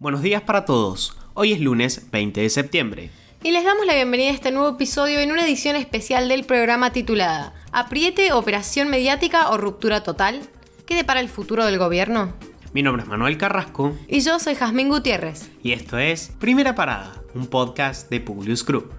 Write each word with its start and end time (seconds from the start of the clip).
Buenos 0.00 0.22
días 0.22 0.40
para 0.40 0.64
todos. 0.64 1.14
Hoy 1.34 1.52
es 1.52 1.60
lunes 1.60 2.10
20 2.10 2.40
de 2.40 2.48
septiembre. 2.48 3.10
Y 3.42 3.50
les 3.50 3.64
damos 3.64 3.84
la 3.84 3.94
bienvenida 3.94 4.30
a 4.30 4.32
este 4.32 4.50
nuevo 4.50 4.70
episodio 4.70 5.20
en 5.20 5.30
una 5.30 5.44
edición 5.44 5.76
especial 5.76 6.26
del 6.30 6.44
programa 6.44 6.90
titulada 6.90 7.52
¿Apriete, 7.70 8.32
operación 8.32 8.88
mediática 8.88 9.50
o 9.50 9.58
ruptura 9.58 10.02
total? 10.02 10.40
¿Qué 10.86 10.94
depara 10.94 11.20
el 11.20 11.28
futuro 11.28 11.66
del 11.66 11.76
gobierno? 11.76 12.32
Mi 12.72 12.82
nombre 12.82 13.02
es 13.02 13.10
Manuel 13.10 13.36
Carrasco. 13.36 13.94
Y 14.08 14.20
yo 14.20 14.38
soy 14.38 14.54
Jazmín 14.54 14.88
Gutiérrez. 14.88 15.50
Y 15.62 15.72
esto 15.72 15.98
es 15.98 16.32
Primera 16.38 16.74
Parada, 16.74 17.22
un 17.34 17.46
podcast 17.46 18.08
de 18.08 18.20
Publius 18.20 18.64
Group. 18.64 18.90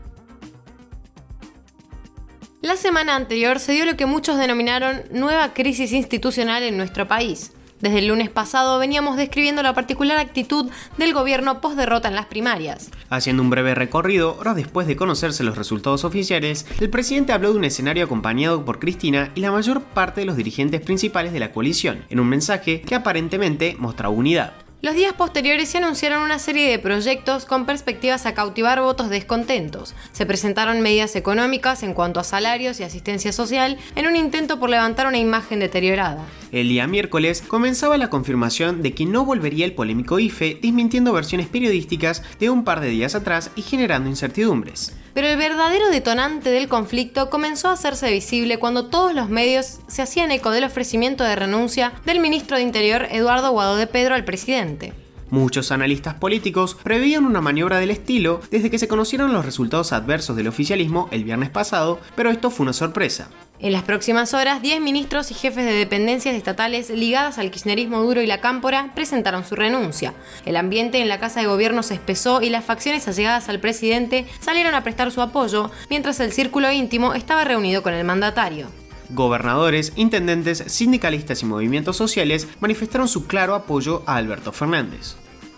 La 2.62 2.76
semana 2.76 3.16
anterior 3.16 3.58
se 3.58 3.72
dio 3.72 3.86
lo 3.86 3.98
que 3.98 4.05
muchos 4.05 4.38
denominaron 4.38 5.02
nueva 5.09 5.55
crisis 5.55 5.94
institucional 5.94 6.62
en 6.62 6.77
nuestro 6.77 7.08
país. 7.08 7.54
Desde 7.81 7.99
el 7.99 8.08
lunes 8.08 8.30
pasado 8.30 8.77
veníamos 8.77 9.17
describiendo 9.17 9.63
la 9.63 9.73
particular 9.73 10.17
actitud 10.17 10.70
del 10.98 11.13
gobierno 11.13 11.62
post 11.62 11.77
derrota 11.77 12.08
en 12.08 12.16
las 12.16 12.27
primarias. 12.27 12.91
Haciendo 13.09 13.41
un 13.41 13.49
breve 13.49 13.73
recorrido, 13.73 14.38
horas 14.38 14.55
después 14.55 14.85
de 14.85 14.95
conocerse 14.95 15.44
los 15.44 15.58
resultados 15.58 16.03
oficiales, 16.03 16.67
el 16.80 16.91
presidente 16.91 17.34
habló 17.34 17.52
de 17.52 17.58
un 17.58 17.66
escenario 17.66 18.05
acompañado 18.05 18.63
por 18.63 18.77
Cristina 18.80 19.31
y 19.34 19.41
la 19.41 19.52
mayor 19.52 19.81
parte 19.81 20.22
de 20.22 20.27
los 20.27 20.38
dirigentes 20.38 20.81
principales 20.81 21.34
de 21.34 21.39
la 21.39 21.52
coalición, 21.52 22.05
en 22.09 22.20
un 22.20 22.30
mensaje 22.30 22.81
que 22.81 22.94
aparentemente 22.94 23.75
mostraba 23.80 24.13
unidad. 24.13 24.53
Los 24.84 24.95
días 24.95 25.13
posteriores 25.13 25.70
se 25.70 25.77
anunciaron 25.77 26.23
una 26.23 26.40
serie 26.40 26.67
de 26.67 26.80
proyectos 26.80 27.45
con 27.45 27.67
perspectivas 27.67 28.26
a 28.26 28.34
cautivar 28.34 28.81
votos 28.81 29.12
descontentos. 29.12 29.94
Se 30.12 30.26
presentaron 30.26 30.81
medidas 30.81 31.16
económicas 31.16 31.84
en 31.84 31.94
cuanto 31.94 32.20
a 32.20 32.23
salarios 32.23 32.80
y 32.80 32.84
asistencia 32.84 33.31
social 33.31 33.77
en 33.95 34.08
un 34.08 34.16
intento 34.16 34.59
por 34.59 34.72
levantar 34.72 35.06
una 35.06 35.19
imagen 35.19 35.59
deteriorada. 35.59 36.25
El 36.52 36.69
día 36.69 36.88
miércoles 36.88 37.44
comenzaba 37.47 38.00
la 38.00 38.09
confirmación 38.09 38.81
de 38.81 38.95
que 38.95 39.06
no 39.06 39.23
volvería 39.23 39.66
el 39.66 39.75
polémico 39.75 40.17
IFE, 40.17 40.58
desmintiendo 40.59 41.13
versiones 41.13 41.47
periodísticas 41.47 42.23
de 42.39 42.50
un 42.50 42.63
par 42.63 42.80
de 42.80 42.89
días 42.89 43.13
atrás 43.13 43.52
y 43.56 43.61
generando 43.61 44.09
incertidumbres. 44.09 44.95
Pero 45.14 45.28
el 45.28 45.38
verdadero 45.38 45.90
detonante 45.90 46.50
del 46.50 46.67
conflicto 46.67 47.30
comenzó 47.30 47.70
a 47.70 47.73
hacerse 47.73 48.12
visible 48.12 48.59
cuando 48.59 48.88
todos 48.88 49.14
los 49.14 49.30
medios 49.30 49.80
se 49.88 50.02
hacían 50.02 50.31
eco 50.31 50.52
del 50.52 50.64
ofrecimiento 50.64 51.23
de 51.23 51.36
renuncia 51.36 51.94
del 52.06 52.20
ministro 52.20 52.58
de 52.58 52.64
Interior 52.64 53.08
Eduardo 53.12 53.52
Guado 53.52 53.76
de 53.76 53.88
Pedro 53.88 54.16
al 54.16 54.26
presidente. 54.26 54.94
Muchos 55.30 55.72
analistas 55.72 56.16
políticos 56.16 56.78
preveían 56.84 57.26
una 57.26 57.40
maniobra 57.40 57.80
del 57.80 57.92
estilo 57.92 58.42
desde 58.52 58.70
que 58.70 58.80
se 58.80 58.90
conocieron 58.90 59.31
los 59.31 59.45
resultados 59.45 59.94
adversos 59.94 60.36
del 60.36 60.50
oficialismo 60.50 61.08
el 61.12 61.23
viernes 61.23 61.50
pasado, 61.50 62.02
pero 62.16 62.30
esto 62.30 62.50
fue 62.50 62.66
una 62.66 62.73
sorpresa. 62.73 63.30
En 63.64 63.73
las 63.73 63.84
próximas 63.84 64.34
horas, 64.34 64.64
10 64.64 64.81
ministros 64.81 65.30
y 65.30 65.36
jefes 65.36 65.64
de 65.64 65.73
dependencias 65.73 66.34
estatales 66.34 66.90
ligadas 66.90 67.38
al 67.38 67.52
kirchnerismo 67.52 68.02
duro 68.02 68.20
y 68.23 68.26
la 68.26 68.42
cámpora 68.42 68.92
presentaron 68.95 69.45
su 69.45 69.56
renuncia. 69.56 70.16
El 70.48 70.56
ambiente 70.56 71.00
en 71.00 71.08
la 71.08 71.20
Casa 71.20 71.42
de 71.42 71.45
Gobierno 71.45 71.84
se 71.84 71.94
espesó 71.94 72.42
y 72.42 72.50
las 72.50 72.66
facciones 72.66 73.08
allegadas 73.08 73.50
al 73.50 73.59
presidente 73.59 74.26
salieron 74.40 74.73
a 74.73 74.81
prestar 74.81 75.12
su 75.12 75.22
apoyo, 75.22 75.70
mientras 75.92 76.20
el 76.22 76.31
círculo 76.31 76.72
íntimo 76.72 77.14
estaba 77.14 77.44
reunido 77.44 77.84
con 77.84 77.94
el 77.94 78.03
mandatario. 78.03 78.66
Gobernadores, 79.12 79.94
intendentes, 79.96 80.64
sindicalistas 80.66 81.44
y 81.44 81.46
movimientos 81.46 81.98
sociales 81.98 82.48
manifestaron 82.62 83.08
su 83.08 83.28
claro 83.28 83.53
apoyo 83.53 84.02
a 84.08 84.16
Alberto 84.16 84.52
Fernández. 84.52 85.18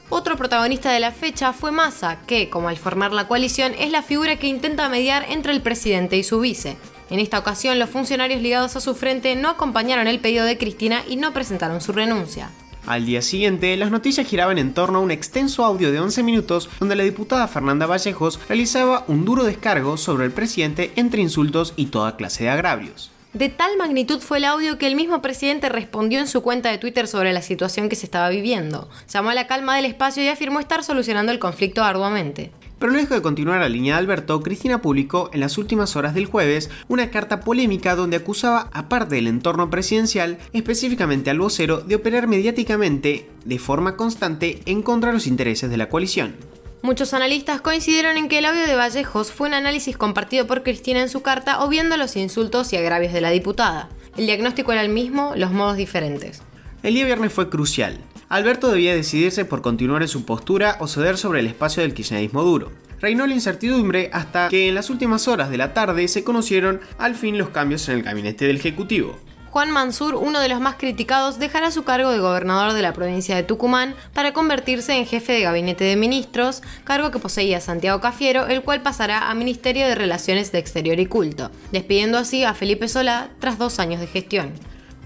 Otro 0.09 0.35
protagonista 0.35 0.91
de 0.91 0.99
la 0.99 1.13
fecha 1.13 1.53
fue 1.53 1.71
Massa, 1.71 2.19
que, 2.27 2.49
como 2.49 2.67
al 2.67 2.77
formar 2.77 3.13
la 3.13 3.29
coalición, 3.29 3.73
es 3.79 3.91
la 3.91 4.01
figura 4.01 4.35
que 4.35 4.47
intenta 4.47 4.89
mediar 4.89 5.25
entre 5.29 5.53
el 5.53 5.61
presidente 5.61 6.17
y 6.17 6.23
su 6.23 6.41
vice. 6.41 6.75
En 7.13 7.19
esta 7.19 7.37
ocasión, 7.37 7.77
los 7.77 7.91
funcionarios 7.91 8.41
ligados 8.41 8.75
a 8.75 8.79
su 8.79 8.95
frente 8.95 9.35
no 9.35 9.47
acompañaron 9.47 10.07
el 10.07 10.19
pedido 10.19 10.45
de 10.45 10.57
Cristina 10.57 11.03
y 11.07 11.15
no 11.15 11.31
presentaron 11.31 11.79
su 11.79 11.91
renuncia. 11.91 12.49
Al 12.87 13.05
día 13.05 13.21
siguiente, 13.21 13.77
las 13.77 13.91
noticias 13.91 14.25
giraban 14.25 14.57
en 14.57 14.73
torno 14.73 14.97
a 14.97 15.01
un 15.01 15.11
extenso 15.11 15.63
audio 15.63 15.91
de 15.91 15.99
11 15.99 16.23
minutos 16.23 16.71
donde 16.79 16.95
la 16.95 17.03
diputada 17.03 17.47
Fernanda 17.47 17.85
Vallejos 17.85 18.39
realizaba 18.47 19.05
un 19.07 19.25
duro 19.25 19.43
descargo 19.43 19.97
sobre 19.97 20.25
el 20.25 20.31
presidente 20.31 20.91
entre 20.95 21.21
insultos 21.21 21.75
y 21.75 21.85
toda 21.85 22.17
clase 22.17 22.45
de 22.45 22.49
agravios. 22.49 23.11
De 23.33 23.49
tal 23.49 23.77
magnitud 23.77 24.19
fue 24.19 24.39
el 24.39 24.45
audio 24.45 24.79
que 24.79 24.87
el 24.87 24.95
mismo 24.95 25.21
presidente 25.21 25.69
respondió 25.69 26.19
en 26.19 26.27
su 26.27 26.41
cuenta 26.41 26.71
de 26.71 26.79
Twitter 26.79 27.07
sobre 27.07 27.31
la 27.31 27.43
situación 27.43 27.89
que 27.89 27.95
se 27.95 28.07
estaba 28.07 28.29
viviendo. 28.29 28.89
Llamó 29.07 29.29
a 29.29 29.35
la 29.35 29.45
calma 29.45 29.75
del 29.75 29.85
espacio 29.85 30.23
y 30.23 30.29
afirmó 30.29 30.59
estar 30.59 30.83
solucionando 30.83 31.31
el 31.31 31.37
conflicto 31.37 31.83
arduamente. 31.83 32.51
Pero 32.83 32.95
lejos 32.95 33.15
de 33.15 33.21
continuar 33.21 33.61
la 33.61 33.69
línea 33.69 33.95
de 33.95 33.99
Alberto, 33.99 34.41
Cristina 34.41 34.81
publicó 34.81 35.29
en 35.31 35.39
las 35.39 35.57
últimas 35.57 35.95
horas 35.95 36.13
del 36.13 36.25
jueves 36.25 36.69
una 36.89 37.11
carta 37.11 37.39
polémica 37.39 37.95
donde 37.95 38.17
acusaba, 38.17 38.69
aparte 38.73 39.15
del 39.15 39.27
entorno 39.27 39.69
presidencial, 39.69 40.37
específicamente 40.51 41.29
al 41.29 41.39
vocero, 41.39 41.79
de 41.79 41.95
operar 41.95 42.27
mediáticamente 42.27 43.29
de 43.45 43.57
forma 43.57 43.95
constante 43.95 44.61
en 44.65 44.81
contra 44.81 45.11
de 45.11 45.13
los 45.13 45.27
intereses 45.27 45.69
de 45.69 45.77
la 45.77 45.87
coalición. 45.87 46.35
Muchos 46.81 47.13
analistas 47.13 47.61
coincidieron 47.61 48.17
en 48.17 48.27
que 48.27 48.39
el 48.39 48.45
audio 48.47 48.67
de 48.67 48.75
Vallejos 48.75 49.31
fue 49.31 49.47
un 49.47 49.53
análisis 49.53 49.95
compartido 49.95 50.45
por 50.45 50.63
Cristina 50.63 50.99
en 50.99 51.07
su 51.07 51.21
carta, 51.21 51.63
obviando 51.63 51.95
los 51.95 52.17
insultos 52.17 52.73
y 52.73 52.75
agravios 52.75 53.13
de 53.13 53.21
la 53.21 53.29
diputada. 53.29 53.87
El 54.17 54.25
diagnóstico 54.25 54.73
era 54.73 54.81
el 54.81 54.89
mismo, 54.89 55.31
los 55.37 55.53
modos 55.53 55.77
diferentes. 55.77 56.41
El 56.83 56.95
día 56.95 57.05
viernes 57.05 57.31
fue 57.31 57.49
crucial. 57.49 57.97
Alberto 58.33 58.71
debía 58.71 58.95
decidirse 58.95 59.45
por 59.45 59.61
continuar 59.61 60.01
en 60.01 60.07
su 60.07 60.25
postura 60.25 60.77
o 60.79 60.87
ceder 60.87 61.19
sobre 61.19 61.41
el 61.41 61.45
espacio 61.45 61.83
del 61.83 61.93
kirchnerismo 61.93 62.41
duro. 62.41 62.71
Reinó 62.99 63.27
la 63.27 63.35
incertidumbre 63.35 64.09
hasta 64.11 64.49
que 64.49 64.69
en 64.69 64.73
las 64.73 64.89
últimas 64.89 65.27
horas 65.27 65.51
de 65.51 65.57
la 65.57 65.75
tarde 65.75 66.07
se 66.07 66.23
conocieron 66.23 66.81
al 66.97 67.13
fin 67.13 67.37
los 67.37 67.49
cambios 67.49 67.87
en 67.89 67.97
el 67.97 68.01
gabinete 68.01 68.47
del 68.47 68.55
Ejecutivo. 68.55 69.19
Juan 69.51 69.69
Mansur, 69.69 70.15
uno 70.15 70.39
de 70.39 70.49
los 70.49 70.59
más 70.59 70.77
criticados, 70.77 71.37
dejará 71.37 71.69
su 71.69 71.83
cargo 71.83 72.09
de 72.09 72.17
gobernador 72.17 72.73
de 72.73 72.81
la 72.81 72.93
provincia 72.93 73.35
de 73.35 73.43
Tucumán 73.43 73.93
para 74.15 74.33
convertirse 74.33 74.97
en 74.97 75.05
jefe 75.05 75.31
de 75.33 75.41
gabinete 75.41 75.83
de 75.83 75.95
ministros, 75.95 76.63
cargo 76.85 77.11
que 77.11 77.19
poseía 77.19 77.61
Santiago 77.61 78.01
Cafiero, 78.01 78.47
el 78.47 78.63
cual 78.63 78.81
pasará 78.81 79.29
a 79.29 79.35
Ministerio 79.35 79.85
de 79.85 79.93
Relaciones 79.93 80.51
de 80.51 80.57
Exterior 80.57 80.99
y 80.99 81.05
Culto, 81.05 81.51
despidiendo 81.71 82.17
así 82.17 82.43
a 82.43 82.55
Felipe 82.55 82.87
Solá 82.87 83.29
tras 83.37 83.59
dos 83.59 83.77
años 83.77 84.01
de 84.01 84.07
gestión. 84.07 84.53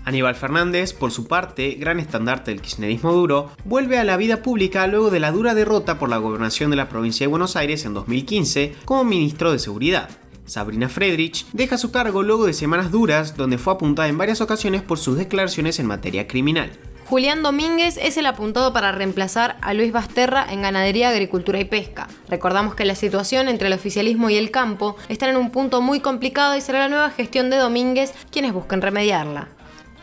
Aníbal 0.07 0.35
Fernández, 0.35 0.93
por 0.93 1.11
su 1.11 1.27
parte, 1.27 1.71
gran 1.71 1.99
estandarte 1.99 2.51
del 2.51 2.61
kirchnerismo 2.61 3.11
duro, 3.11 3.51
vuelve 3.65 3.99
a 3.99 4.05
la 4.05 4.15
vida 4.15 4.41
pública 4.41 4.87
luego 4.87 5.09
de 5.09 5.19
la 5.19 5.33
dura 5.33 5.53
derrota 5.53 5.99
por 5.99 6.07
la 6.07 6.15
gobernación 6.15 6.69
de 6.69 6.77
la 6.77 6.87
provincia 6.87 7.25
de 7.25 7.29
Buenos 7.29 7.57
Aires 7.57 7.83
en 7.83 7.93
2015 7.93 8.73
como 8.85 9.03
ministro 9.03 9.51
de 9.51 9.59
Seguridad. 9.59 10.09
Sabrina 10.45 10.87
Friedrich 10.87 11.45
deja 11.51 11.77
su 11.77 11.91
cargo 11.91 12.23
luego 12.23 12.45
de 12.45 12.53
semanas 12.53 12.89
duras 12.89 13.35
donde 13.35 13.57
fue 13.57 13.73
apuntada 13.73 14.07
en 14.07 14.17
varias 14.17 14.39
ocasiones 14.39 14.81
por 14.81 14.97
sus 14.97 15.17
declaraciones 15.17 15.77
en 15.77 15.87
materia 15.87 16.25
criminal. 16.25 16.71
Julián 17.09 17.43
Domínguez 17.43 17.97
es 18.01 18.15
el 18.15 18.27
apuntado 18.27 18.71
para 18.71 18.93
reemplazar 18.93 19.57
a 19.61 19.73
Luis 19.73 19.91
Basterra 19.91 20.47
en 20.49 20.61
Ganadería, 20.61 21.09
Agricultura 21.09 21.59
y 21.59 21.65
Pesca. 21.65 22.07
Recordamos 22.29 22.75
que 22.75 22.85
la 22.85 22.95
situación 22.95 23.49
entre 23.49 23.67
el 23.67 23.73
oficialismo 23.73 24.29
y 24.29 24.37
el 24.37 24.51
campo 24.51 24.95
está 25.09 25.29
en 25.29 25.35
un 25.35 25.51
punto 25.51 25.81
muy 25.81 25.99
complicado 25.99 26.55
y 26.55 26.61
será 26.61 26.79
la 26.79 26.87
nueva 26.87 27.09
gestión 27.09 27.49
de 27.49 27.57
Domínguez 27.57 28.13
quienes 28.31 28.53
busquen 28.53 28.81
remediarla. 28.81 29.49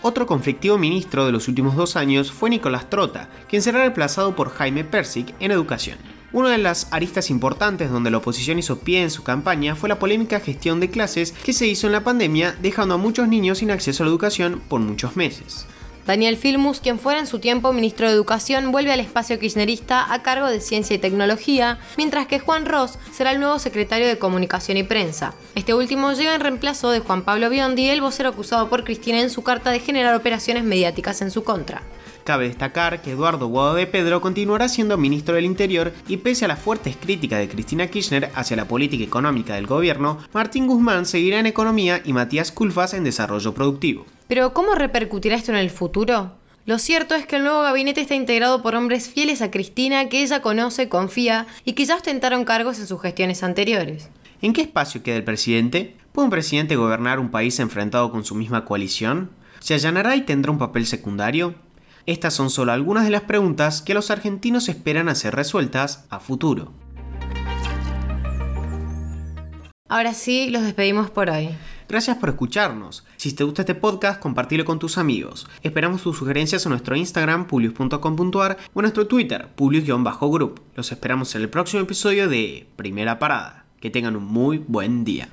Otro 0.07 0.27
conflictivo 0.27 0.77
ministro 0.77 1.25
de 1.25 1.33
los 1.33 1.49
últimos 1.49 1.77
dos 1.77 1.97
años 1.97 2.31
fue 2.31 2.51
Nicolás 2.51 2.91
Trota, 2.91 3.31
quien 3.49 3.63
será 3.63 3.79
reemplazado 3.79 4.37
por 4.37 4.51
Jaime 4.51 4.85
Persic 4.85 5.35
en 5.41 5.51
Educación. 5.51 5.97
Una 6.31 6.51
de 6.51 6.59
las 6.59 6.89
aristas 6.93 7.31
importantes 7.31 7.91
donde 7.91 8.11
la 8.11 8.19
oposición 8.19 8.59
hizo 8.59 8.81
pie 8.81 9.01
en 9.03 9.11
su 9.11 9.23
campaña 9.23 9.77
fue 9.77 9.89
la 9.89 9.99
polémica 9.99 10.41
gestión 10.41 10.79
de 10.79 10.91
clases 10.91 11.33
que 11.33 11.55
se 11.55 11.67
hizo 11.67 11.87
en 11.87 11.95
la 11.95 12.05
pandemia, 12.05 12.55
dejando 12.61 12.97
a 12.97 12.99
muchos 12.99 13.29
niños 13.29 13.61
sin 13.61 13.71
acceso 13.71 14.03
a 14.03 14.05
la 14.05 14.11
educación 14.11 14.61
por 14.69 14.79
muchos 14.79 15.17
meses. 15.17 15.67
Daniel 16.07 16.37
Filmus, 16.37 16.81
quien 16.81 16.99
fuera 16.99 17.19
en 17.19 17.27
su 17.27 17.39
tiempo 17.39 17.73
ministro 17.73 18.07
de 18.07 18.13
Educación, 18.13 18.73
vuelve 18.73 18.93
al 18.93 19.01
espacio 19.01 19.39
kirchnerista 19.39 20.13
a 20.13 20.23
cargo 20.23 20.49
de 20.49 20.61
Ciencia 20.61 20.97
y 20.97 20.99
Tecnología, 20.99 21.79
mientras 21.97 22.27
que 22.27 22.41
Juan 22.41 22.67
Ross 22.67 22.99
será 23.11 23.33
el 23.33 23.41
nuevo 23.41 23.59
secretario 23.59 24.07
de 24.07 24.19
Comunicación 24.19 24.77
y 24.77 24.83
Prensa. 24.83 25.35
Este 25.55 25.73
último 25.73 26.13
llega 26.13 26.35
en 26.35 26.43
reemplazo 26.43 26.91
de 26.91 27.01
Juan 27.01 27.23
Pablo 27.23 27.49
Biondi, 27.49 27.89
el 27.89 28.03
vocero 28.03 28.29
acusado 28.29 28.69
por 28.69 28.85
Cristina 28.85 29.21
en 29.21 29.31
su 29.31 29.43
carta 29.43 29.71
de 29.71 29.81
generar 29.81 30.15
operaciones 30.15 30.63
mediáticas 30.63 31.23
en 31.23 31.31
su 31.31 31.43
contra. 31.43 31.83
Cabe 32.25 32.49
destacar 32.49 33.01
que 33.01 33.13
Eduardo 33.13 33.49
Guado 33.49 33.75
de 33.75 33.87
Pedro 33.87 34.21
continuará 34.21 34.69
siendo 34.69 34.99
ministro 34.99 35.35
del 35.35 35.45
Interior 35.45 35.93
y 36.09 36.19
pese 36.19 36.45
a 36.45 36.49
las 36.49 36.59
fuertes 36.59 36.97
críticas 36.97 37.39
de 37.39 37.49
Cristina 37.49 37.87
Kirchner 37.87 38.31
hacia 38.35 38.57
la 38.57 38.69
política 38.69 39.05
económica 39.05 39.55
del 39.55 39.67
gobierno, 39.67 40.19
Martín 40.33 40.67
Guzmán 40.67 41.07
seguirá 41.07 41.39
en 41.39 41.47
economía 41.47 42.01
y 42.05 42.13
Matías 42.13 42.51
Culfas 42.51 42.95
en 42.95 43.05
desarrollo 43.05 43.53
productivo. 43.55 44.07
Pero 44.35 44.53
¿cómo 44.53 44.75
repercutirá 44.75 45.37
esto 45.37 45.53
en 45.53 45.59
el 45.59 45.71
futuro? 45.71 46.33
Lo 46.67 46.81
cierto 46.81 47.15
es 47.15 47.25
que 47.25 47.37
el 47.37 47.45
nuevo 47.45 47.63
gabinete 47.63 48.01
está 48.01 48.17
integrado 48.17 48.63
por 48.63 48.75
hombres 48.75 49.09
fieles 49.09 49.41
a 49.43 49.53
Cristina 49.53 50.09
que 50.09 50.25
ella 50.25 50.43
conoce, 50.43 50.89
confía 50.89 51.47
y 51.65 51.75
que 51.75 51.85
ya 51.85 51.95
ostentaron 51.95 52.45
cargos 52.45 52.81
en 52.81 52.89
sus 52.89 53.01
gestiones 53.01 53.45
anteriores. 53.45 54.09
¿En 54.43 54.53
qué 54.53 54.63
espacio 54.63 55.05
queda 55.05 55.15
el 55.15 55.23
presidente? 55.23 55.97
¿Puede 56.11 56.25
un 56.25 56.31
presidente 56.33 56.75
gobernar 56.75 57.21
un 57.21 57.31
país 57.31 57.61
enfrentado 57.61 58.11
con 58.11 58.25
su 58.25 58.35
misma 58.35 58.65
coalición? 58.65 59.31
¿Se 59.61 59.75
allanará 59.75 60.17
y 60.17 60.23
tendrá 60.23 60.51
un 60.51 60.59
papel 60.59 60.85
secundario? 60.87 61.55
Estas 62.05 62.35
son 62.35 62.51
solo 62.51 62.73
algunas 62.73 63.05
de 63.05 63.11
las 63.11 63.23
preguntas 63.23 63.83
que 63.83 63.95
los 63.95 64.11
argentinos 64.11 64.69
esperan 64.69 65.09
a 65.09 65.15
ser 65.15 65.37
resueltas 65.37 66.07
a 66.11 66.19
futuro. 66.19 66.73
Ahora 69.89 70.13
sí, 70.13 70.51
los 70.51 70.65
despedimos 70.65 71.09
por 71.09 71.31
hoy. 71.31 71.51
Gracias 71.89 72.17
por 72.17 72.31
escucharnos. 72.31 73.05
Si 73.17 73.33
te 73.35 73.45
gusta 73.45 73.63
este 73.63 73.75
podcast, 73.75 74.21
compártelo 74.21 74.65
con 74.65 74.79
tus 74.79 74.99
amigos. 74.99 75.47
Esperamos 75.63 76.03
tus 76.03 76.17
sugerencias 76.17 76.65
en 76.65 76.71
nuestro 76.71 76.97
Instagram, 76.97 77.47
publius.com.ar 77.47 78.57
o 78.73 78.81
en 78.81 78.83
nuestro 78.83 79.07
Twitter, 79.07 79.49
publius-group. 79.55 80.61
Los 80.75 80.93
esperamos 80.93 81.35
en 81.35 81.43
el 81.43 81.51
próximo 81.51 81.83
episodio 81.83 82.29
de 82.29 82.67
Primera 82.77 83.19
Parada. 83.19 83.67
Que 83.81 83.91
tengan 83.91 84.17
un 84.17 84.25
muy 84.25 84.59
buen 84.59 85.05
día. 85.05 85.29